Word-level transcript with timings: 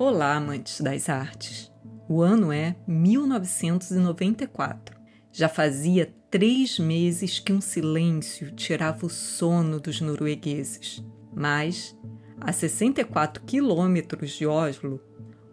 Olá, 0.00 0.36
amantes 0.36 0.80
das 0.80 1.08
artes. 1.08 1.72
O 2.08 2.22
ano 2.22 2.52
é 2.52 2.76
1994. 2.86 4.96
Já 5.32 5.48
fazia 5.48 6.14
três 6.30 6.78
meses 6.78 7.40
que 7.40 7.52
um 7.52 7.60
silêncio 7.60 8.52
tirava 8.52 9.04
o 9.04 9.10
sono 9.10 9.80
dos 9.80 10.00
noruegueses. 10.00 11.04
Mas, 11.34 11.98
a 12.40 12.52
64 12.52 13.42
quilômetros 13.42 14.30
de 14.30 14.46
Oslo, 14.46 15.00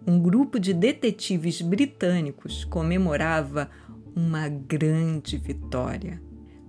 um 0.06 0.20
grupo 0.20 0.60
de 0.60 0.76
detetives 0.76 1.60
britânicos 1.60 2.64
comemorava 2.66 3.68
uma 4.16 4.48
grande 4.48 5.40
vitória. 5.40 6.22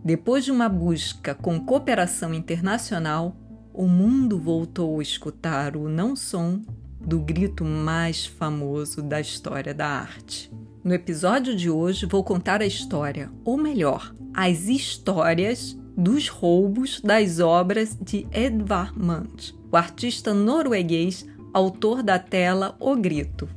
Depois 0.02 0.46
de 0.46 0.50
uma 0.50 0.70
busca 0.70 1.34
com 1.34 1.60
cooperação 1.60 2.32
internacional, 2.32 3.36
o 3.74 3.86
mundo 3.86 4.38
voltou 4.38 4.98
a 4.98 5.02
escutar 5.02 5.76
o 5.76 5.90
não 5.90 6.16
som 6.16 6.62
do 7.06 7.20
grito 7.20 7.64
mais 7.64 8.26
famoso 8.26 9.00
da 9.00 9.20
história 9.20 9.72
da 9.72 9.86
arte. 9.86 10.52
No 10.82 10.92
episódio 10.92 11.54
de 11.54 11.70
hoje 11.70 12.04
vou 12.04 12.24
contar 12.24 12.60
a 12.60 12.66
história, 12.66 13.30
ou 13.44 13.56
melhor, 13.56 14.12
as 14.34 14.64
histórias 14.64 15.78
dos 15.96 16.28
roubos 16.28 17.00
das 17.00 17.38
obras 17.38 17.96
de 18.00 18.26
Edvard 18.32 18.98
Munch, 18.98 19.54
o 19.70 19.76
artista 19.76 20.34
norueguês, 20.34 21.24
autor 21.54 22.02
da 22.02 22.18
tela 22.18 22.76
O 22.80 22.96
Grito. 22.96 23.48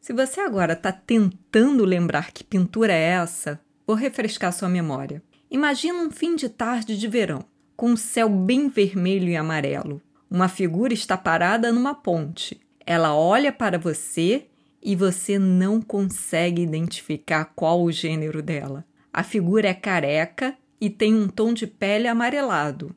Se 0.00 0.12
você 0.12 0.40
agora 0.40 0.72
está 0.72 0.90
tentando 0.90 1.84
lembrar 1.84 2.32
que 2.32 2.42
pintura 2.42 2.92
é 2.92 3.10
essa, 3.10 3.60
vou 3.86 3.96
refrescar 3.96 4.52
sua 4.52 4.68
memória. 4.68 5.22
Imagina 5.50 6.00
um 6.00 6.10
fim 6.10 6.34
de 6.34 6.48
tarde 6.48 6.98
de 6.98 7.06
verão 7.06 7.44
com 7.76 7.90
um 7.90 7.96
céu 7.96 8.28
bem 8.28 8.68
vermelho 8.68 9.28
e 9.28 9.36
amarelo. 9.36 10.00
Uma 10.30 10.48
figura 10.48 10.92
está 10.92 11.16
parada 11.16 11.70
numa 11.72 11.94
ponte. 11.94 12.60
Ela 12.86 13.14
olha 13.14 13.52
para 13.52 13.78
você 13.78 14.46
e 14.82 14.94
você 14.94 15.38
não 15.38 15.80
consegue 15.80 16.62
identificar 16.62 17.46
qual 17.56 17.82
o 17.82 17.90
gênero 17.90 18.42
dela. 18.42 18.84
A 19.12 19.22
figura 19.22 19.68
é 19.68 19.74
careca 19.74 20.56
e 20.80 20.90
tem 20.90 21.14
um 21.14 21.28
tom 21.28 21.54
de 21.54 21.66
pele 21.66 22.06
amarelado. 22.06 22.94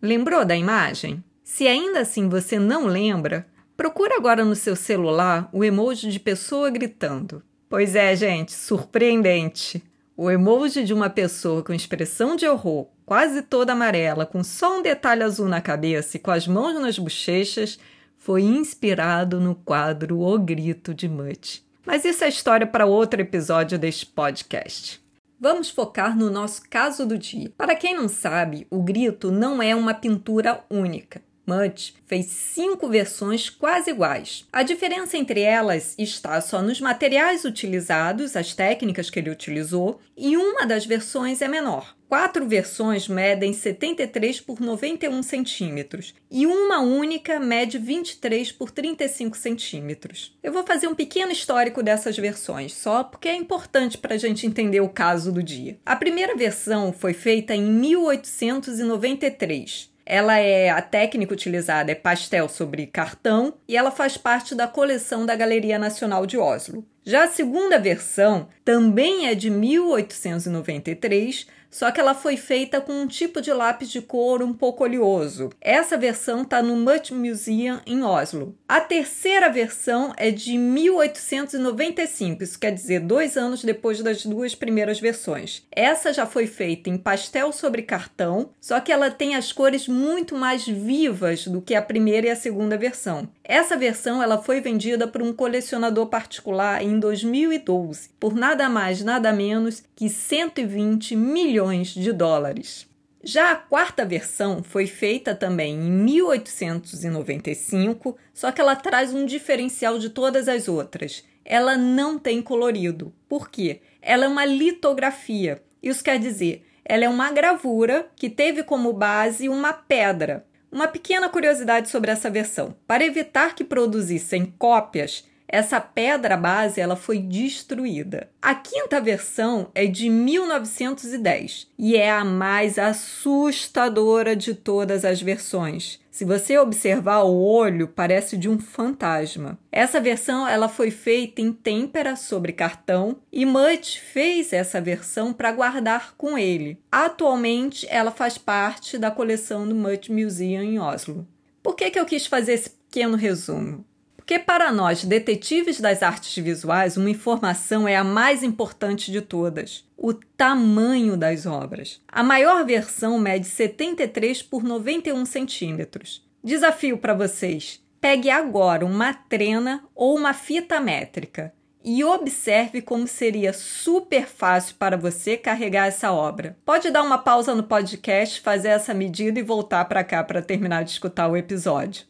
Lembrou 0.00 0.44
da 0.44 0.56
imagem? 0.56 1.22
Se 1.42 1.66
ainda 1.66 2.00
assim 2.00 2.28
você 2.28 2.58
não 2.58 2.86
lembra, 2.86 3.46
procura 3.76 4.16
agora 4.16 4.44
no 4.44 4.54
seu 4.54 4.76
celular 4.76 5.48
o 5.52 5.64
emoji 5.64 6.10
de 6.10 6.20
pessoa 6.20 6.70
gritando. 6.70 7.42
Pois 7.68 7.94
é, 7.94 8.14
gente, 8.16 8.52
surpreendente. 8.52 9.82
O 10.16 10.30
emoji 10.30 10.84
de 10.84 10.94
uma 10.94 11.10
pessoa 11.10 11.62
com 11.62 11.72
expressão 11.72 12.36
de 12.36 12.46
horror, 12.46 12.88
quase 13.08 13.40
toda 13.40 13.72
amarela, 13.72 14.26
com 14.26 14.44
só 14.44 14.78
um 14.78 14.82
detalhe 14.82 15.22
azul 15.22 15.48
na 15.48 15.62
cabeça 15.62 16.18
e 16.18 16.20
com 16.20 16.30
as 16.30 16.46
mãos 16.46 16.78
nas 16.78 16.98
bochechas, 16.98 17.78
foi 18.18 18.42
inspirado 18.42 19.40
no 19.40 19.54
quadro 19.54 20.20
O 20.20 20.38
Grito 20.38 20.92
de 20.92 21.08
Mutt. 21.08 21.64
Mas 21.86 22.04
isso 22.04 22.22
é 22.22 22.28
história 22.28 22.66
para 22.66 22.84
outro 22.84 23.18
episódio 23.18 23.78
deste 23.78 24.04
podcast. 24.04 25.00
Vamos 25.40 25.70
focar 25.70 26.14
no 26.14 26.28
nosso 26.28 26.68
caso 26.68 27.06
do 27.06 27.16
dia. 27.16 27.50
Para 27.56 27.74
quem 27.74 27.96
não 27.96 28.10
sabe, 28.10 28.66
o 28.68 28.82
grito 28.82 29.30
não 29.30 29.62
é 29.62 29.74
uma 29.74 29.94
pintura 29.94 30.62
única. 30.68 31.22
Much 31.46 31.94
fez 32.06 32.26
cinco 32.26 32.90
versões 32.90 33.48
quase 33.48 33.90
iguais. 33.90 34.46
A 34.52 34.62
diferença 34.62 35.16
entre 35.16 35.40
elas 35.40 35.94
está 35.96 36.38
só 36.42 36.60
nos 36.60 36.78
materiais 36.78 37.46
utilizados, 37.46 38.36
as 38.36 38.52
técnicas 38.52 39.08
que 39.08 39.18
ele 39.18 39.30
utilizou, 39.30 39.98
e 40.14 40.36
uma 40.36 40.66
das 40.66 40.84
versões 40.84 41.40
é 41.40 41.48
menor. 41.48 41.96
Quatro 42.08 42.48
versões 42.48 43.06
medem 43.06 43.52
73 43.52 44.40
por 44.40 44.62
91 44.62 45.22
centímetros 45.22 46.14
e 46.30 46.46
uma 46.46 46.80
única 46.80 47.38
mede 47.38 47.76
23 47.76 48.50
por 48.50 48.70
35 48.70 49.36
centímetros. 49.36 50.34
Eu 50.42 50.50
vou 50.50 50.66
fazer 50.66 50.88
um 50.88 50.94
pequeno 50.94 51.30
histórico 51.30 51.82
dessas 51.82 52.16
versões, 52.16 52.72
só 52.72 53.04
porque 53.04 53.28
é 53.28 53.36
importante 53.36 53.98
para 53.98 54.14
a 54.14 54.18
gente 54.18 54.46
entender 54.46 54.80
o 54.80 54.88
caso 54.88 55.30
do 55.30 55.42
dia. 55.42 55.78
A 55.84 55.94
primeira 55.94 56.34
versão 56.34 56.94
foi 56.94 57.12
feita 57.12 57.54
em 57.54 57.62
1893 57.62 59.90
ela 60.10 60.38
é 60.38 60.70
a 60.70 60.80
técnica 60.80 61.34
utilizada 61.34 61.92
é 61.92 61.94
pastel 61.94 62.48
sobre 62.48 62.86
cartão 62.86 63.52
e 63.68 63.76
ela 63.76 63.90
faz 63.90 64.16
parte 64.16 64.54
da 64.54 64.66
coleção 64.66 65.26
da 65.26 65.36
Galeria 65.36 65.78
Nacional 65.78 66.24
de 66.24 66.38
Oslo. 66.38 66.82
Já 67.08 67.24
a 67.24 67.28
segunda 67.28 67.78
versão 67.78 68.48
também 68.62 69.28
é 69.28 69.34
de 69.34 69.48
1893, 69.48 71.46
só 71.70 71.90
que 71.90 71.98
ela 71.98 72.14
foi 72.14 72.36
feita 72.36 72.82
com 72.82 72.92
um 72.92 73.06
tipo 73.06 73.40
de 73.40 73.50
lápis 73.50 73.88
de 73.90 74.02
couro 74.02 74.44
um 74.44 74.52
pouco 74.52 74.84
oleoso. 74.84 75.48
Essa 75.58 75.96
versão 75.96 76.42
está 76.42 76.62
no 76.62 76.76
Mutt 76.76 77.14
Museum 77.14 77.80
em 77.86 78.02
Oslo. 78.02 78.54
A 78.68 78.78
terceira 78.78 79.48
versão 79.48 80.12
é 80.18 80.30
de 80.30 80.58
1895, 80.58 82.42
isso 82.42 82.58
quer 82.58 82.72
dizer 82.72 83.00
dois 83.00 83.38
anos 83.38 83.64
depois 83.64 84.02
das 84.02 84.26
duas 84.26 84.54
primeiras 84.54 85.00
versões. 85.00 85.66
Essa 85.70 86.12
já 86.12 86.26
foi 86.26 86.46
feita 86.46 86.90
em 86.90 86.98
pastel 86.98 87.52
sobre 87.52 87.80
cartão, 87.80 88.50
só 88.60 88.80
que 88.80 88.92
ela 88.92 89.10
tem 89.10 89.34
as 89.34 89.50
cores 89.50 89.88
muito 89.88 90.36
mais 90.36 90.66
vivas 90.66 91.46
do 91.46 91.62
que 91.62 91.74
a 91.74 91.80
primeira 91.80 92.26
e 92.26 92.30
a 92.30 92.36
segunda 92.36 92.76
versão. 92.76 93.30
Essa 93.48 93.76
versão 93.78 94.22
ela 94.22 94.36
foi 94.36 94.60
vendida 94.60 95.08
por 95.08 95.22
um 95.22 95.32
colecionador 95.32 96.08
particular 96.08 96.82
em 96.82 97.00
2012 97.00 98.10
por 98.20 98.34
nada 98.34 98.68
mais 98.68 99.02
nada 99.02 99.32
menos 99.32 99.82
que 99.96 100.10
120 100.10 101.16
milhões 101.16 101.88
de 101.88 102.12
dólares. 102.12 102.86
Já 103.24 103.52
a 103.52 103.56
quarta 103.56 104.04
versão 104.04 104.62
foi 104.62 104.86
feita 104.86 105.34
também 105.34 105.74
em 105.74 105.90
1895, 105.90 108.18
só 108.34 108.52
que 108.52 108.60
ela 108.60 108.76
traz 108.76 109.14
um 109.14 109.24
diferencial 109.24 109.98
de 109.98 110.10
todas 110.10 110.46
as 110.46 110.68
outras. 110.68 111.24
Ela 111.42 111.74
não 111.74 112.18
tem 112.18 112.42
colorido. 112.42 113.14
Por 113.26 113.48
quê? 113.48 113.80
Ela 114.02 114.26
é 114.26 114.28
uma 114.28 114.44
litografia. 114.44 115.62
Isso 115.82 116.04
quer 116.04 116.18
dizer, 116.18 116.66
ela 116.84 117.04
é 117.04 117.08
uma 117.08 117.32
gravura 117.32 118.10
que 118.14 118.28
teve 118.28 118.62
como 118.62 118.92
base 118.92 119.48
uma 119.48 119.72
pedra. 119.72 120.44
Uma 120.70 120.86
pequena 120.86 121.28
curiosidade 121.28 121.88
sobre 121.88 122.10
essa 122.10 122.30
versão: 122.30 122.74
para 122.86 123.04
evitar 123.04 123.54
que 123.54 123.64
produzissem 123.64 124.46
cópias, 124.58 125.24
essa 125.48 125.80
pedra 125.80 126.36
base 126.36 126.80
ela 126.80 126.94
foi 126.94 127.18
destruída. 127.18 128.28
A 128.40 128.54
quinta 128.54 129.00
versão 129.00 129.70
é 129.74 129.86
de 129.86 130.10
1910 130.10 131.68
e 131.78 131.96
é 131.96 132.10
a 132.10 132.24
mais 132.24 132.78
assustadora 132.78 134.36
de 134.36 134.54
todas 134.54 135.06
as 135.06 135.22
versões. 135.22 135.98
Se 136.10 136.24
você 136.24 136.58
observar 136.58 137.22
o 137.22 137.40
olho, 137.40 137.86
parece 137.86 138.36
de 138.36 138.48
um 138.48 138.58
fantasma. 138.58 139.56
Essa 139.70 140.00
versão 140.00 140.48
ela 140.48 140.68
foi 140.68 140.90
feita 140.90 141.40
em 141.40 141.52
têmpera 141.52 142.16
sobre 142.16 142.52
cartão 142.52 143.18
e 143.32 143.46
Mutt 143.46 144.00
fez 144.00 144.52
essa 144.52 144.80
versão 144.80 145.32
para 145.32 145.52
guardar 145.52 146.14
com 146.16 146.36
ele. 146.36 146.78
Atualmente, 146.90 147.86
ela 147.88 148.10
faz 148.10 148.36
parte 148.36 148.98
da 148.98 149.12
coleção 149.12 149.66
do 149.66 149.76
Mutt 149.76 150.10
Museum 150.12 150.62
em 150.62 150.78
Oslo. 150.80 151.24
Por 151.62 151.76
que, 151.76 151.88
que 151.90 152.00
eu 152.00 152.04
quis 152.04 152.26
fazer 152.26 152.54
esse 152.54 152.70
pequeno 152.70 153.16
resumo? 153.16 153.84
Porque 154.28 154.40
para 154.40 154.70
nós, 154.70 155.06
detetives 155.06 155.80
das 155.80 156.02
artes 156.02 156.36
visuais, 156.44 156.98
uma 156.98 157.08
informação 157.08 157.88
é 157.88 157.96
a 157.96 158.04
mais 158.04 158.42
importante 158.42 159.10
de 159.10 159.22
todas: 159.22 159.88
o 159.96 160.12
tamanho 160.12 161.16
das 161.16 161.46
obras. 161.46 162.02
A 162.06 162.22
maior 162.22 162.62
versão 162.66 163.18
mede 163.18 163.46
73 163.46 164.42
por 164.42 164.62
91 164.62 165.24
centímetros. 165.24 166.28
Desafio 166.44 166.98
para 166.98 167.14
vocês: 167.14 167.82
pegue 168.02 168.28
agora 168.28 168.84
uma 168.84 169.14
trena 169.14 169.82
ou 169.94 170.14
uma 170.14 170.34
fita 170.34 170.78
métrica 170.78 171.50
e 171.82 172.04
observe 172.04 172.82
como 172.82 173.08
seria 173.08 173.54
super 173.54 174.26
fácil 174.26 174.74
para 174.78 174.98
você 174.98 175.38
carregar 175.38 175.86
essa 175.86 176.12
obra. 176.12 176.54
Pode 176.66 176.90
dar 176.90 177.02
uma 177.02 177.16
pausa 177.16 177.54
no 177.54 177.62
podcast, 177.62 178.42
fazer 178.42 178.68
essa 178.68 178.92
medida 178.92 179.40
e 179.40 179.42
voltar 179.42 179.86
para 179.86 180.04
cá 180.04 180.22
para 180.22 180.42
terminar 180.42 180.84
de 180.84 180.90
escutar 180.90 181.28
o 181.28 181.36
episódio. 181.36 182.04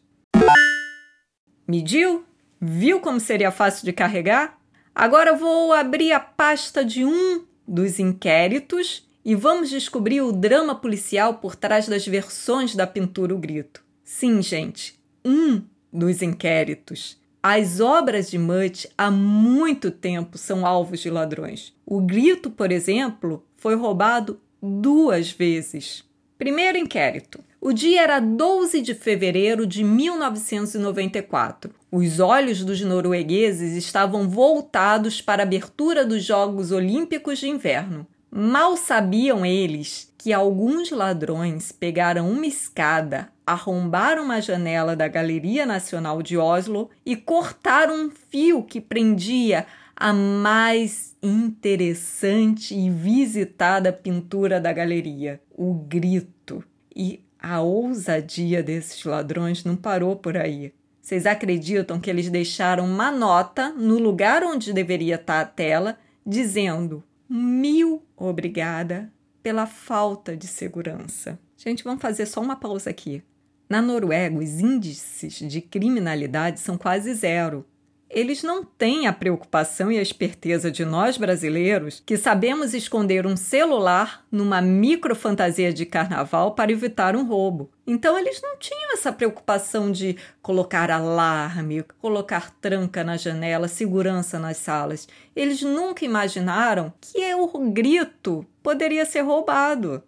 Mediu? 1.69 2.25
Viu 2.59 2.99
como 2.99 3.19
seria 3.19 3.51
fácil 3.51 3.85
de 3.85 3.93
carregar? 3.93 4.59
Agora 4.95 5.35
vou 5.35 5.71
abrir 5.71 6.11
a 6.11 6.19
pasta 6.19 6.83
de 6.83 7.05
um 7.05 7.45
dos 7.67 7.99
inquéritos 7.99 9.07
e 9.23 9.35
vamos 9.35 9.69
descobrir 9.69 10.21
o 10.21 10.31
drama 10.31 10.73
policial 10.73 11.35
por 11.35 11.55
trás 11.55 11.87
das 11.87 12.07
versões 12.07 12.75
da 12.75 12.87
pintura 12.87 13.35
O 13.35 13.37
Grito. 13.37 13.83
Sim, 14.03 14.41
gente, 14.41 14.99
um 15.23 15.61
dos 15.93 16.23
inquéritos. 16.23 17.21
As 17.43 17.79
obras 17.79 18.31
de 18.31 18.39
Mutt 18.39 18.89
há 18.97 19.11
muito 19.11 19.91
tempo 19.91 20.39
são 20.39 20.65
alvos 20.65 21.01
de 21.01 21.11
ladrões. 21.11 21.71
O 21.85 22.01
Grito, 22.01 22.49
por 22.49 22.71
exemplo, 22.71 23.45
foi 23.57 23.75
roubado 23.75 24.41
duas 24.59 25.29
vezes. 25.29 26.03
Primeiro 26.35 26.79
inquérito. 26.79 27.43
O 27.61 27.73
dia 27.73 28.03
era 28.03 28.19
12 28.19 28.81
de 28.81 28.93
fevereiro 28.93 29.67
de 29.67 29.83
1994. 29.83 31.71
Os 31.91 32.19
olhos 32.19 32.63
dos 32.63 32.81
noruegueses 32.81 33.75
estavam 33.75 34.29
voltados 34.29 35.21
para 35.21 35.43
a 35.43 35.45
abertura 35.45 36.05
dos 36.05 36.23
Jogos 36.23 36.71
Olímpicos 36.71 37.39
de 37.39 37.49
Inverno. 37.49 38.07
Mal 38.31 38.77
sabiam 38.77 39.45
eles 39.45 40.13
que 40.17 40.31
alguns 40.31 40.91
ladrões 40.91 41.71
pegaram 41.71 42.29
uma 42.29 42.45
escada 42.45 43.29
arrombaram 43.49 44.25
uma 44.25 44.39
janela 44.39 44.95
da 44.95 45.07
Galeria 45.07 45.65
Nacional 45.65 46.21
de 46.21 46.37
Oslo 46.37 46.87
e 47.03 47.15
cortaram 47.15 48.05
um 48.05 48.11
fio 48.11 48.61
que 48.61 48.79
prendia 48.79 49.65
a 49.95 50.13
mais 50.13 51.15
interessante 51.21 52.75
e 52.75 52.91
visitada 52.91 53.91
pintura 53.91 54.61
da 54.61 54.71
galeria, 54.71 55.41
o 55.57 55.73
grito. 55.73 56.63
E 56.95 57.23
a 57.39 57.61
ousadia 57.61 58.61
desses 58.61 59.03
ladrões 59.05 59.63
não 59.63 59.75
parou 59.75 60.15
por 60.15 60.35
aí. 60.35 60.73
Vocês 61.01 61.25
acreditam 61.25 61.99
que 61.99 62.09
eles 62.09 62.29
deixaram 62.29 62.85
uma 62.85 63.11
nota 63.11 63.71
no 63.71 63.97
lugar 63.97 64.43
onde 64.43 64.73
deveria 64.73 65.15
estar 65.15 65.41
a 65.41 65.45
tela, 65.45 65.97
dizendo 66.25 67.03
mil 67.27 68.03
obrigada 68.15 69.11
pela 69.41 69.65
falta 69.65 70.35
de 70.35 70.45
segurança. 70.45 71.39
Gente, 71.57 71.83
vamos 71.83 72.01
fazer 72.01 72.25
só 72.25 72.41
uma 72.41 72.55
pausa 72.55 72.89
aqui. 72.89 73.23
Na 73.69 73.81
Noruega, 73.81 74.37
os 74.37 74.59
índices 74.59 75.33
de 75.39 75.61
criminalidade 75.61 76.59
são 76.59 76.77
quase 76.77 77.13
zero 77.13 77.65
eles 78.09 78.41
não 78.41 78.63
têm 78.63 79.05
a 79.05 79.13
preocupação 79.13 79.91
e 79.91 79.99
a 79.99 80.01
esperteza 80.01 80.71
de 80.71 80.83
nós 80.83 81.17
brasileiros 81.17 82.01
que 82.03 82.17
sabemos 82.17 82.73
esconder 82.73 83.27
um 83.27 83.37
celular 83.37 84.25
numa 84.31 84.61
microfantasia 84.61 85.71
de 85.71 85.85
carnaval 85.85 86.55
para 86.55 86.71
evitar 86.71 87.15
um 87.15 87.25
roubo. 87.25 87.69
Então 87.85 88.17
eles 88.17 88.41
não 88.41 88.57
tinham 88.57 88.93
essa 88.93 89.11
preocupação 89.11 89.91
de 89.91 90.17
colocar 90.41 90.89
alarme, 90.89 91.83
colocar 91.99 92.51
tranca 92.59 93.03
na 93.03 93.15
janela, 93.17 93.67
segurança 93.67 94.39
nas 94.39 94.57
salas. 94.57 95.07
Eles 95.35 95.61
nunca 95.61 96.03
imaginaram 96.03 96.93
que 96.99 97.33
o 97.35 97.71
grito 97.71 98.45
poderia 98.63 99.05
ser 99.05 99.21
roubado. 99.21 100.03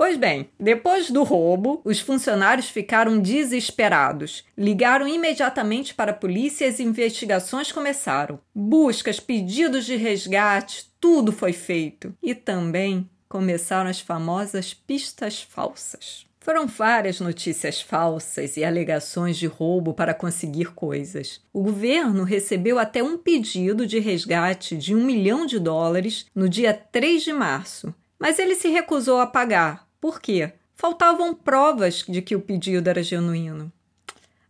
Pois 0.00 0.16
bem, 0.16 0.48
depois 0.58 1.10
do 1.10 1.22
roubo, 1.22 1.82
os 1.84 2.00
funcionários 2.00 2.70
ficaram 2.70 3.20
desesperados. 3.20 4.42
Ligaram 4.56 5.06
imediatamente 5.06 5.92
para 5.92 6.12
a 6.12 6.14
polícia 6.14 6.64
e 6.64 6.68
as 6.70 6.80
investigações 6.80 7.70
começaram. 7.70 8.40
Buscas, 8.54 9.20
pedidos 9.20 9.84
de 9.84 9.96
resgate, 9.96 10.90
tudo 10.98 11.30
foi 11.32 11.52
feito. 11.52 12.14
E 12.22 12.34
também 12.34 13.10
começaram 13.28 13.90
as 13.90 14.00
famosas 14.00 14.72
pistas 14.72 15.42
falsas. 15.42 16.24
Foram 16.40 16.66
várias 16.66 17.20
notícias 17.20 17.82
falsas 17.82 18.56
e 18.56 18.64
alegações 18.64 19.36
de 19.36 19.46
roubo 19.46 19.92
para 19.92 20.14
conseguir 20.14 20.72
coisas. 20.72 21.42
O 21.52 21.62
governo 21.62 22.24
recebeu 22.24 22.78
até 22.78 23.02
um 23.02 23.18
pedido 23.18 23.86
de 23.86 23.98
resgate 23.98 24.78
de 24.78 24.94
um 24.94 25.04
milhão 25.04 25.44
de 25.44 25.58
dólares 25.58 26.24
no 26.34 26.48
dia 26.48 26.72
3 26.72 27.22
de 27.22 27.34
março, 27.34 27.94
mas 28.18 28.38
ele 28.38 28.54
se 28.54 28.68
recusou 28.68 29.20
a 29.20 29.26
pagar 29.26 29.89
por 30.00 30.20
quê? 30.20 30.52
Faltavam 30.74 31.34
provas 31.34 32.04
de 32.08 32.22
que 32.22 32.34
o 32.34 32.40
pedido 32.40 32.88
era 32.88 33.02
genuíno. 33.02 33.70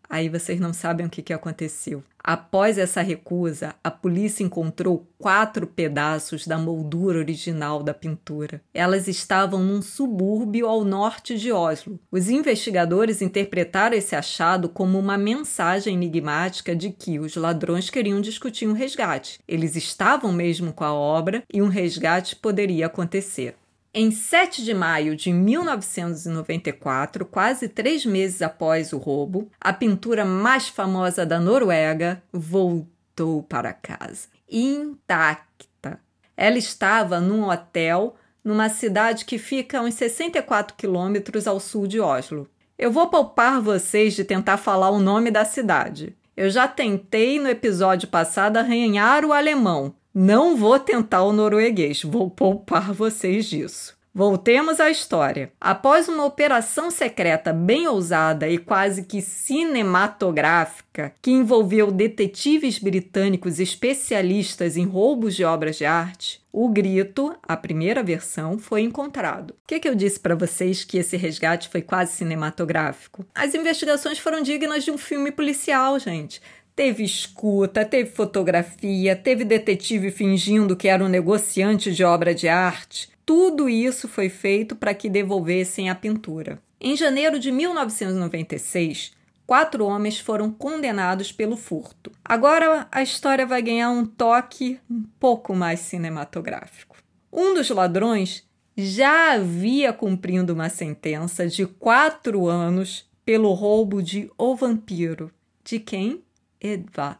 Aí 0.08 0.29
vocês 0.29 0.58
não 0.58 0.73
sabem 0.73 1.06
o 1.06 1.11
que, 1.11 1.23
que 1.23 1.32
aconteceu. 1.32 2.02
Após 2.23 2.79
essa 2.79 3.00
recusa, 3.00 3.75
a 3.82 3.91
polícia 3.91 4.43
encontrou 4.43 5.06
quatro 5.17 5.67
pedaços 5.69 6.47
da 6.47 6.58
moldura 6.58 7.19
original 7.19 7.82
da 7.82 7.94
pintura. 7.94 8.61
Elas 8.75 9.06
estavam 9.06 9.62
num 9.62 9.81
subúrbio 9.81 10.67
ao 10.67 10.85
norte 10.85 11.38
de 11.38 11.52
Oslo. 11.52 11.99
Os 12.11 12.29
investigadores 12.29 13.23
interpretaram 13.23 13.97
esse 13.97 14.17
achado 14.17 14.69
como 14.69 14.99
uma 14.99 15.17
mensagem 15.17 15.94
enigmática 15.94 16.75
de 16.75 16.91
que 16.91 17.20
os 17.20 17.37
ladrões 17.37 17.88
queriam 17.88 18.20
discutir 18.20 18.69
um 18.69 18.73
resgate. 18.73 19.38
Eles 19.47 19.76
estavam 19.76 20.32
mesmo 20.32 20.73
com 20.73 20.85
a 20.85 20.93
obra 20.93 21.43
e 21.52 21.62
um 21.62 21.69
resgate 21.69 22.37
poderia 22.37 22.87
acontecer. 22.87 23.55
Em 23.93 24.13
7 24.13 24.63
de 24.63 24.73
maio 24.73 25.17
de 25.17 25.33
1994, 25.33 27.25
quase 27.27 27.69
três 27.69 28.07
meses 28.07 28.41
após 28.41 28.93
o 28.93 28.99
roubo, 28.99 29.51
a 29.61 29.73
pintura 29.73 30.25
mais 30.25 30.69
famosa 30.69 31.27
da 31.27 31.41
Noruega 31.41 32.23
voltou 32.33 33.43
para 33.43 33.73
casa, 33.73 34.29
intacta. 34.49 35.99
Ela 36.37 36.57
estava 36.57 37.19
num 37.19 37.49
hotel 37.49 38.15
numa 38.45 38.69
cidade 38.69 39.25
que 39.25 39.39
fica 39.39 39.81
a 39.81 39.83
uns 39.83 39.95
64 39.95 40.77
quilômetros 40.77 41.49
ao 41.49 41.59
sul 41.59 41.89
de 41.89 41.99
Oslo. 41.99 42.49
Eu 42.79 42.93
vou 42.93 43.09
poupar 43.09 43.61
vocês 43.61 44.15
de 44.15 44.23
tentar 44.23 44.57
falar 44.57 44.91
o 44.91 45.01
nome 45.01 45.33
da 45.33 45.45
cidade. 45.45 46.17
Eu 46.37 46.49
já 46.49 46.69
tentei 46.69 47.41
no 47.41 47.49
episódio 47.49 48.07
passado 48.07 48.57
arranhar 48.57 49.25
o 49.25 49.33
alemão, 49.33 49.93
não 50.15 50.57
vou 50.57 50.79
tentar 50.79 51.23
o 51.23 51.33
norueguês, 51.33 52.03
vou 52.03 52.31
poupar 52.31 52.93
vocês 52.93 53.47
disso. 53.47 53.99
Voltemos 54.12 54.81
à 54.81 54.91
história. 54.91 55.53
Após 55.61 56.09
uma 56.09 56.25
operação 56.25 56.91
secreta 56.91 57.53
bem 57.53 57.87
ousada 57.87 58.49
e 58.49 58.59
quase 58.59 59.05
que 59.05 59.23
cinematográfica, 59.23 61.15
que 61.23 61.31
envolveu 61.31 61.93
detetives 61.93 62.81
britânicos 62.81 63.61
especialistas 63.61 64.77
em 64.77 64.85
roubos 64.85 65.37
de 65.37 65.45
obras 65.45 65.77
de 65.77 65.85
arte, 65.85 66.43
o 66.53 66.69
grito, 66.69 67.33
a 67.41 67.57
primeira 67.57 68.03
versão, 68.03 68.59
foi 68.59 68.81
encontrado. 68.81 69.53
O 69.53 69.55
que, 69.65 69.79
que 69.79 69.89
eu 69.89 69.95
disse 69.95 70.19
para 70.19 70.35
vocês 70.35 70.83
que 70.83 70.99
esse 70.99 71.17
resgate 71.17 71.69
foi 71.69 71.81
quase 71.81 72.15
cinematográfico? 72.15 73.25
As 73.33 73.55
investigações 73.55 74.19
foram 74.19 74.43
dignas 74.43 74.83
de 74.83 74.91
um 74.91 74.99
filme 74.99 75.31
policial, 75.31 75.97
gente. 76.01 76.43
Teve 76.81 77.05
escuta, 77.05 77.85
teve 77.85 78.09
fotografia, 78.09 79.15
teve 79.15 79.44
detetive 79.44 80.11
fingindo 80.11 80.75
que 80.75 80.88
era 80.88 81.05
um 81.05 81.09
negociante 81.09 81.93
de 81.93 82.03
obra 82.03 82.35
de 82.35 82.49
arte. 82.49 83.11
Tudo 83.27 83.69
isso 83.69 84.09
foi 84.09 84.31
feito 84.31 84.75
para 84.75 84.94
que 84.94 85.11
devolvessem 85.11 85.91
a 85.91 85.94
pintura. 85.94 86.59
Em 86.81 86.97
janeiro 86.97 87.38
de 87.38 87.53
1996, 87.53 89.12
quatro 89.47 89.85
homens 89.85 90.19
foram 90.21 90.50
condenados 90.50 91.31
pelo 91.31 91.55
furto. 91.55 92.11
Agora 92.25 92.88
a 92.91 93.03
história 93.03 93.44
vai 93.44 93.61
ganhar 93.61 93.91
um 93.91 94.06
toque 94.06 94.81
um 94.91 95.03
pouco 95.21 95.55
mais 95.55 95.81
cinematográfico. 95.81 96.97
Um 97.31 97.53
dos 97.53 97.69
ladrões 97.69 98.49
já 98.75 99.35
havia 99.35 99.93
cumprindo 99.93 100.55
uma 100.55 100.71
sentença 100.71 101.47
de 101.47 101.67
quatro 101.67 102.49
anos 102.49 103.06
pelo 103.23 103.53
roubo 103.53 104.03
de 104.03 104.31
O 104.38 104.56
Vampiro. 104.56 105.31
De 105.62 105.79
quem? 105.79 106.23
Edvard 106.61 107.19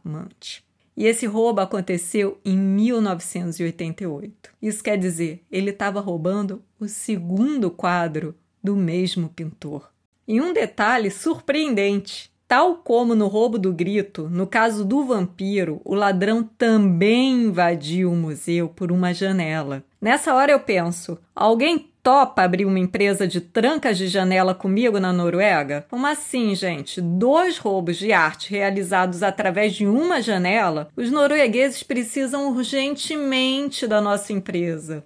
E 0.97 1.07
esse 1.07 1.27
roubo 1.27 1.61
aconteceu 1.61 2.39
em 2.45 2.57
1988. 2.57 4.51
Isso 4.61 4.83
quer 4.85 4.99
dizer, 4.99 5.45
ele 5.51 5.71
estava 5.71 6.01
roubando 6.01 6.63
o 6.79 6.87
segundo 6.87 7.71
quadro 7.71 8.35
do 8.63 8.77
mesmo 8.77 9.29
pintor. 9.29 9.91
E 10.29 10.41
um 10.41 10.53
detalhe 10.53 11.11
surpreendente: 11.11 12.31
tal 12.47 12.77
como 12.77 13.15
no 13.15 13.27
roubo 13.27 13.59
do 13.59 13.73
grito, 13.73 14.29
no 14.29 14.47
caso 14.47 14.85
do 14.85 15.05
vampiro, 15.05 15.81
o 15.85 15.95
ladrão 15.95 16.43
também 16.43 17.45
invadiu 17.45 18.13
o 18.13 18.17
museu 18.17 18.69
por 18.69 18.93
uma 18.93 19.15
janela. 19.15 19.85
Nessa 20.01 20.35
hora 20.35 20.53
eu 20.53 20.61
penso: 20.61 21.19
alguém 21.35 21.90
topa 22.03 22.43
abrir 22.43 22.65
uma 22.65 22.79
empresa 22.79 23.27
de 23.27 23.41
trancas 23.41 23.97
de 23.97 24.09
janela 24.09 24.55
comigo 24.55 24.99
na 24.99 25.13
Noruega? 25.13 25.87
Como 25.89 26.07
assim, 26.07 26.55
gente? 26.55 27.01
Dois 27.01 27.59
roubos 27.59 27.97
de 27.97 28.13
arte 28.13 28.51
realizados 28.51 29.23
através 29.23 29.75
de 29.75 29.87
uma 29.87 30.21
janela? 30.21 30.89
Os 30.97 31.11
noruegueses 31.11 31.83
precisam 31.83 32.51
urgentemente 32.51 33.87
da 33.87 34.01
nossa 34.01 34.33
empresa. 34.33 35.05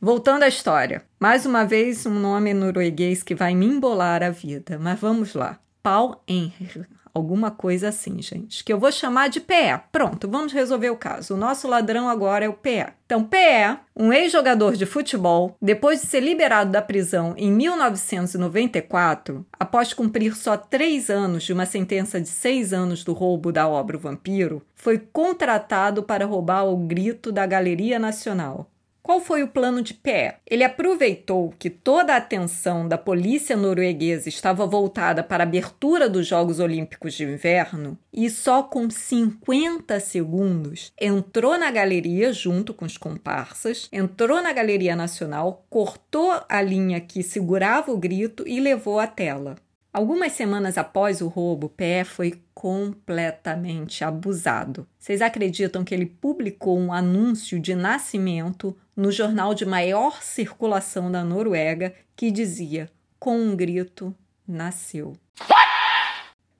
Voltando 0.00 0.42
à 0.42 0.48
história. 0.48 1.02
Mais 1.18 1.46
uma 1.46 1.64
vez, 1.64 2.04
um 2.06 2.14
nome 2.14 2.52
norueguês 2.52 3.22
que 3.22 3.34
vai 3.34 3.54
me 3.54 3.66
embolar 3.66 4.22
a 4.22 4.30
vida. 4.30 4.78
Mas 4.78 5.00
vamos 5.00 5.34
lá. 5.34 5.58
Paul 5.82 6.16
Enher. 6.28 6.86
Alguma 7.16 7.50
coisa 7.50 7.88
assim, 7.88 8.20
gente. 8.20 8.62
Que 8.62 8.70
eu 8.70 8.78
vou 8.78 8.92
chamar 8.92 9.30
de 9.30 9.40
PE. 9.40 9.80
Pronto, 9.90 10.28
vamos 10.28 10.52
resolver 10.52 10.90
o 10.90 10.98
caso. 10.98 11.32
O 11.32 11.36
nosso 11.38 11.66
ladrão 11.66 12.10
agora 12.10 12.44
é 12.44 12.48
o 12.48 12.52
PE. 12.52 12.88
Então, 13.06 13.24
PE, 13.24 13.78
um 13.96 14.12
ex-jogador 14.12 14.76
de 14.76 14.84
futebol, 14.84 15.56
depois 15.62 16.02
de 16.02 16.08
ser 16.08 16.20
liberado 16.20 16.70
da 16.70 16.82
prisão 16.82 17.32
em 17.38 17.50
1994, 17.50 19.46
após 19.58 19.94
cumprir 19.94 20.36
só 20.36 20.58
três 20.58 21.08
anos 21.08 21.44
de 21.44 21.54
uma 21.54 21.64
sentença 21.64 22.20
de 22.20 22.28
seis 22.28 22.74
anos 22.74 23.02
do 23.02 23.14
roubo 23.14 23.50
da 23.50 23.66
obra 23.66 23.96
O 23.96 24.00
Vampiro, 24.00 24.60
foi 24.74 24.98
contratado 24.98 26.02
para 26.02 26.26
roubar 26.26 26.64
o 26.64 26.76
grito 26.76 27.32
da 27.32 27.46
Galeria 27.46 27.98
Nacional. 27.98 28.70
Qual 29.06 29.20
foi 29.20 29.44
o 29.44 29.48
plano 29.48 29.82
de 29.82 29.94
Pé? 29.94 30.40
Ele 30.44 30.64
aproveitou 30.64 31.54
que 31.60 31.70
toda 31.70 32.12
a 32.12 32.16
atenção 32.16 32.88
da 32.88 32.98
polícia 32.98 33.56
norueguesa 33.56 34.28
estava 34.28 34.66
voltada 34.66 35.22
para 35.22 35.44
a 35.44 35.46
abertura 35.46 36.10
dos 36.10 36.26
Jogos 36.26 36.58
Olímpicos 36.58 37.14
de 37.14 37.22
Inverno 37.22 37.96
e 38.12 38.28
só 38.28 38.64
com 38.64 38.90
50 38.90 40.00
segundos 40.00 40.92
entrou 41.00 41.56
na 41.56 41.70
galeria 41.70 42.32
junto 42.32 42.74
com 42.74 42.84
os 42.84 42.96
comparsas, 42.96 43.88
entrou 43.92 44.42
na 44.42 44.52
Galeria 44.52 44.96
Nacional, 44.96 45.64
cortou 45.70 46.42
a 46.48 46.60
linha 46.60 47.00
que 47.00 47.22
segurava 47.22 47.92
o 47.92 47.98
grito 47.98 48.42
e 48.44 48.58
levou 48.58 48.98
à 48.98 49.06
tela. 49.06 49.54
Algumas 49.96 50.32
semanas 50.32 50.76
após 50.76 51.22
o 51.22 51.26
roubo, 51.26 51.70
Pé 51.70 52.04
foi 52.04 52.38
completamente 52.52 54.04
abusado. 54.04 54.86
Vocês 54.98 55.22
acreditam 55.22 55.82
que 55.82 55.94
ele 55.94 56.04
publicou 56.04 56.78
um 56.78 56.92
anúncio 56.92 57.58
de 57.58 57.74
nascimento 57.74 58.76
no 58.94 59.10
jornal 59.10 59.54
de 59.54 59.64
maior 59.64 60.22
circulação 60.22 61.10
da 61.10 61.24
Noruega 61.24 61.94
que 62.14 62.30
dizia: 62.30 62.90
com 63.18 63.38
um 63.38 63.56
grito, 63.56 64.14
nasceu. 64.46 65.14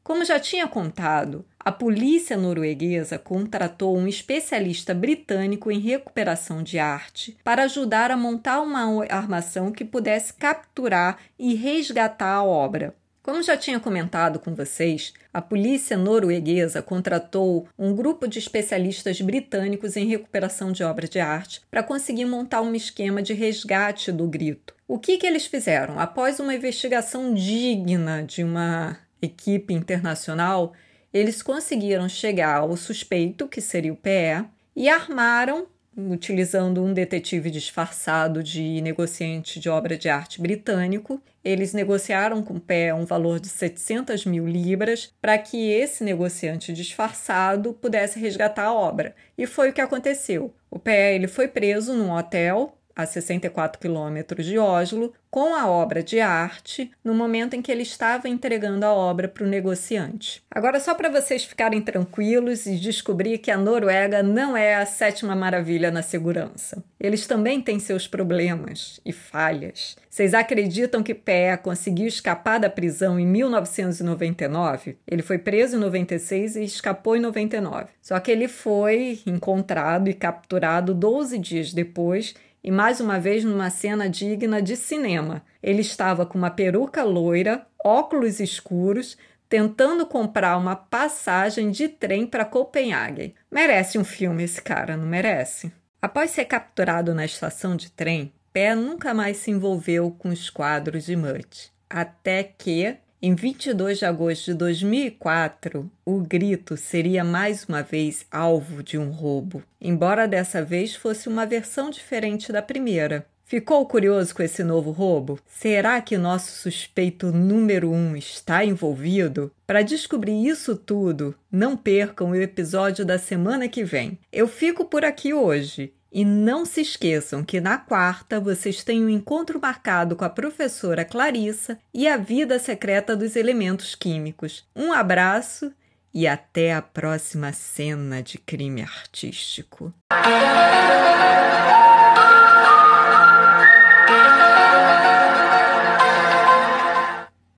Como 0.02 0.24
já 0.24 0.40
tinha 0.40 0.66
contado, 0.66 1.44
a 1.60 1.70
polícia 1.70 2.38
norueguesa 2.38 3.18
contratou 3.18 3.98
um 3.98 4.08
especialista 4.08 4.94
britânico 4.94 5.70
em 5.70 5.78
recuperação 5.78 6.62
de 6.62 6.78
arte 6.78 7.36
para 7.44 7.64
ajudar 7.64 8.10
a 8.10 8.16
montar 8.16 8.62
uma 8.62 9.04
armação 9.10 9.70
que 9.70 9.84
pudesse 9.84 10.32
capturar 10.32 11.18
e 11.38 11.54
resgatar 11.54 12.36
a 12.36 12.42
obra. 12.42 12.94
Como 13.26 13.42
já 13.42 13.56
tinha 13.56 13.80
comentado 13.80 14.38
com 14.38 14.54
vocês, 14.54 15.12
a 15.34 15.42
polícia 15.42 15.96
norueguesa 15.96 16.80
contratou 16.80 17.66
um 17.76 17.92
grupo 17.92 18.28
de 18.28 18.38
especialistas 18.38 19.20
britânicos 19.20 19.96
em 19.96 20.06
recuperação 20.06 20.70
de 20.70 20.84
obras 20.84 21.10
de 21.10 21.18
arte 21.18 21.60
para 21.68 21.82
conseguir 21.82 22.24
montar 22.24 22.62
um 22.62 22.72
esquema 22.72 23.20
de 23.20 23.34
resgate 23.34 24.12
do 24.12 24.28
grito. 24.28 24.76
O 24.86 24.96
que, 24.96 25.18
que 25.18 25.26
eles 25.26 25.44
fizeram? 25.44 25.98
Após 25.98 26.38
uma 26.38 26.54
investigação 26.54 27.34
digna 27.34 28.22
de 28.22 28.44
uma 28.44 28.96
equipe 29.20 29.74
internacional, 29.74 30.72
eles 31.12 31.42
conseguiram 31.42 32.08
chegar 32.08 32.58
ao 32.58 32.76
suspeito, 32.76 33.48
que 33.48 33.60
seria 33.60 33.92
o 33.92 33.96
PE, 33.96 34.46
e 34.76 34.88
armaram, 34.88 35.66
utilizando 35.96 36.84
um 36.84 36.92
detetive 36.92 37.50
disfarçado 37.50 38.42
de 38.42 38.80
negociante 38.82 39.58
de 39.58 39.68
obra 39.68 39.96
de 39.96 40.08
arte 40.08 40.40
britânico, 40.40 41.20
eles 41.42 41.72
negociaram 41.72 42.42
com 42.42 42.58
PE 42.58 42.92
um 42.92 43.04
valor 43.04 43.40
de 43.40 43.48
700 43.48 44.26
mil 44.26 44.46
libras 44.46 45.12
para 45.22 45.38
que 45.38 45.70
esse 45.70 46.04
negociante 46.04 46.72
disfarçado 46.72 47.72
pudesse 47.72 48.18
resgatar 48.18 48.64
a 48.64 48.74
obra. 48.74 49.14
E 49.38 49.46
foi 49.46 49.70
o 49.70 49.72
que 49.72 49.80
aconteceu. 49.80 50.52
O 50.70 50.78
PE 50.78 51.14
ele 51.14 51.28
foi 51.28 51.48
preso 51.48 51.94
num 51.94 52.10
hotel 52.10 52.76
a 52.96 53.04
64 53.04 53.78
quilômetros 53.78 54.46
de 54.46 54.58
Oslo, 54.58 55.12
com 55.30 55.54
a 55.54 55.68
obra 55.68 56.02
de 56.02 56.18
arte 56.18 56.90
no 57.04 57.14
momento 57.14 57.52
em 57.52 57.60
que 57.60 57.70
ele 57.70 57.82
estava 57.82 58.26
entregando 58.26 58.86
a 58.86 58.94
obra 58.94 59.28
para 59.28 59.44
o 59.44 59.46
negociante. 59.46 60.42
Agora, 60.50 60.80
só 60.80 60.94
para 60.94 61.10
vocês 61.10 61.44
ficarem 61.44 61.82
tranquilos 61.82 62.64
e 62.64 62.76
descobrir 62.78 63.36
que 63.36 63.50
a 63.50 63.58
Noruega 63.58 64.22
não 64.22 64.56
é 64.56 64.76
a 64.76 64.86
sétima 64.86 65.36
maravilha 65.36 65.90
na 65.90 66.00
segurança. 66.00 66.82
Eles 66.98 67.26
também 67.26 67.60
têm 67.60 67.78
seus 67.78 68.08
problemas 68.08 68.98
e 69.04 69.12
falhas. 69.12 69.94
Vocês 70.08 70.32
acreditam 70.32 71.02
que 71.02 71.14
Pé 71.14 71.54
conseguiu 71.58 72.06
escapar 72.06 72.58
da 72.58 72.70
prisão 72.70 73.20
em 73.20 73.26
1999? 73.26 74.96
Ele 75.06 75.20
foi 75.20 75.36
preso 75.36 75.76
em 75.76 75.80
96 75.80 76.56
e 76.56 76.64
escapou 76.64 77.14
em 77.14 77.20
99. 77.20 77.88
Só 78.00 78.18
que 78.18 78.30
ele 78.30 78.48
foi 78.48 79.20
encontrado 79.26 80.08
e 80.08 80.14
capturado 80.14 80.94
12 80.94 81.38
dias 81.38 81.74
depois 81.74 82.34
e 82.66 82.70
mais 82.72 83.00
uma 83.00 83.20
vez 83.20 83.44
numa 83.44 83.70
cena 83.70 84.10
digna 84.10 84.60
de 84.60 84.76
cinema. 84.76 85.44
Ele 85.62 85.82
estava 85.82 86.26
com 86.26 86.36
uma 86.36 86.50
peruca 86.50 87.04
loira, 87.04 87.64
óculos 87.84 88.40
escuros, 88.40 89.16
tentando 89.48 90.04
comprar 90.04 90.58
uma 90.58 90.74
passagem 90.74 91.70
de 91.70 91.88
trem 91.88 92.26
para 92.26 92.44
Copenhague. 92.44 93.36
Merece 93.48 94.00
um 94.00 94.04
filme 94.04 94.42
esse 94.42 94.60
cara, 94.60 94.96
não 94.96 95.06
merece? 95.06 95.70
Após 96.02 96.32
ser 96.32 96.46
capturado 96.46 97.14
na 97.14 97.24
estação 97.24 97.76
de 97.76 97.92
trem, 97.92 98.32
Pé 98.52 98.74
nunca 98.74 99.14
mais 99.14 99.36
se 99.36 99.50
envolveu 99.50 100.10
com 100.10 100.30
os 100.30 100.50
quadros 100.50 101.04
de 101.04 101.14
Mutt. 101.14 101.70
Até 101.88 102.42
que, 102.42 102.96
em 103.26 103.34
22 103.34 103.98
de 103.98 104.04
agosto 104.04 104.44
de 104.44 104.54
2004, 104.54 105.90
o 106.04 106.20
grito 106.20 106.76
seria 106.76 107.24
mais 107.24 107.64
uma 107.64 107.82
vez 107.82 108.24
alvo 108.30 108.84
de 108.84 108.96
um 108.96 109.10
roubo, 109.10 109.64
embora 109.80 110.28
dessa 110.28 110.62
vez 110.62 110.94
fosse 110.94 111.28
uma 111.28 111.44
versão 111.44 111.90
diferente 111.90 112.52
da 112.52 112.62
primeira. 112.62 113.26
Ficou 113.44 113.84
curioso 113.84 114.32
com 114.32 114.44
esse 114.44 114.62
novo 114.62 114.92
roubo? 114.92 115.40
Será 115.44 116.00
que 116.00 116.16
nosso 116.16 116.52
suspeito 116.52 117.32
número 117.32 117.90
um 117.90 118.16
está 118.16 118.64
envolvido? 118.64 119.50
Para 119.66 119.82
descobrir 119.82 120.46
isso 120.46 120.76
tudo, 120.76 121.34
não 121.50 121.76
percam 121.76 122.30
o 122.30 122.36
episódio 122.36 123.04
da 123.04 123.18
semana 123.18 123.68
que 123.68 123.82
vem. 123.82 124.20
Eu 124.32 124.46
fico 124.46 124.84
por 124.84 125.04
aqui 125.04 125.34
hoje 125.34 125.92
e 126.10 126.24
não 126.24 126.64
se 126.64 126.80
esqueçam 126.80 127.44
que 127.44 127.60
na 127.60 127.76
quarta 127.78 128.40
vocês 128.40 128.82
têm 128.82 129.04
um 129.04 129.08
encontro 129.08 129.60
marcado 129.60 130.16
com 130.16 130.24
a 130.24 130.30
professora 130.30 131.04
Clarissa 131.04 131.78
e 131.92 132.08
a 132.08 132.16
vida 132.16 132.58
secreta 132.58 133.16
dos 133.16 133.36
elementos 133.36 133.94
químicos. 133.94 134.64
Um 134.74 134.92
abraço 134.92 135.72
e 136.12 136.26
até 136.26 136.72
a 136.72 136.80
próxima 136.80 137.52
cena 137.52 138.22
de 138.22 138.38
crime 138.38 138.82
artístico. 138.82 139.92